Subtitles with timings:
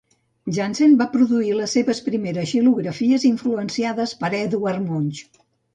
[0.57, 5.27] Janssen va produir les seves primeres xilografies, influenciades per Edvard Munch.